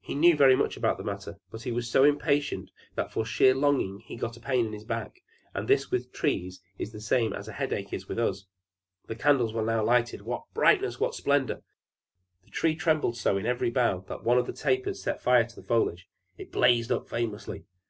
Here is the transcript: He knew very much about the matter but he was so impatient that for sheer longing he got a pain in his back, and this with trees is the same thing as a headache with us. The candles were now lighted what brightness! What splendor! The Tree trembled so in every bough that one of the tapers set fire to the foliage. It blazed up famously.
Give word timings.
He 0.00 0.14
knew 0.14 0.34
very 0.34 0.56
much 0.56 0.78
about 0.78 0.96
the 0.96 1.04
matter 1.04 1.36
but 1.50 1.64
he 1.64 1.72
was 1.72 1.90
so 1.90 2.02
impatient 2.02 2.70
that 2.94 3.12
for 3.12 3.26
sheer 3.26 3.54
longing 3.54 4.00
he 4.00 4.16
got 4.16 4.34
a 4.38 4.40
pain 4.40 4.64
in 4.64 4.72
his 4.72 4.84
back, 4.86 5.20
and 5.52 5.68
this 5.68 5.90
with 5.90 6.10
trees 6.10 6.62
is 6.78 6.90
the 6.92 7.02
same 7.02 7.32
thing 7.32 7.38
as 7.38 7.48
a 7.48 7.52
headache 7.52 7.92
with 8.08 8.18
us. 8.18 8.46
The 9.08 9.14
candles 9.14 9.52
were 9.52 9.60
now 9.60 9.84
lighted 9.84 10.22
what 10.22 10.44
brightness! 10.54 11.00
What 11.00 11.14
splendor! 11.14 11.60
The 12.44 12.50
Tree 12.50 12.76
trembled 12.76 13.18
so 13.18 13.36
in 13.36 13.44
every 13.44 13.68
bough 13.70 14.06
that 14.08 14.24
one 14.24 14.38
of 14.38 14.46
the 14.46 14.54
tapers 14.54 15.02
set 15.02 15.20
fire 15.20 15.44
to 15.44 15.56
the 15.56 15.62
foliage. 15.62 16.08
It 16.38 16.50
blazed 16.50 16.90
up 16.90 17.06
famously. 17.06 17.66